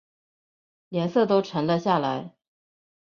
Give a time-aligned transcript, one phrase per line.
[0.89, 2.33] 脸色都沉了下来